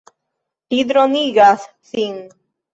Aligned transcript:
Li 0.75 0.79
dronigas 0.93 1.71
sin. 1.93 2.21